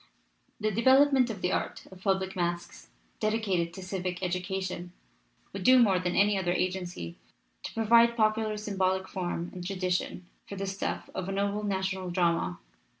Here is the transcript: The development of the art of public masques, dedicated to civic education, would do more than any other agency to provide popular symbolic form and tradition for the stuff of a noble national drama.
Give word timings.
The 0.59 0.71
development 0.71 1.29
of 1.29 1.43
the 1.43 1.51
art 1.51 1.85
of 1.91 2.01
public 2.01 2.35
masques, 2.35 2.89
dedicated 3.19 3.71
to 3.75 3.83
civic 3.83 4.23
education, 4.23 4.93
would 5.53 5.61
do 5.63 5.77
more 5.77 5.99
than 5.99 6.15
any 6.15 6.39
other 6.39 6.53
agency 6.53 7.17
to 7.61 7.73
provide 7.75 8.17
popular 8.17 8.57
symbolic 8.57 9.07
form 9.07 9.51
and 9.53 9.63
tradition 9.63 10.25
for 10.47 10.55
the 10.55 10.65
stuff 10.65 11.11
of 11.13 11.29
a 11.29 11.31
noble 11.31 11.61
national 11.61 12.09
drama. 12.09 12.57